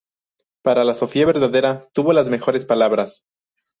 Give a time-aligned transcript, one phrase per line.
[0.63, 3.23] Para la Sofía verdadera tuvo las mejores palabras.